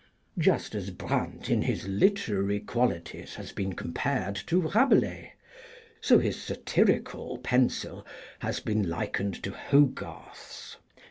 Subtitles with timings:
[0.39, 5.33] Just as Brandt in his literary qualities has been compared to Rabelais,
[6.01, 8.03] so his satirical pencil
[8.39, 10.77] has been likened to Hogarth's.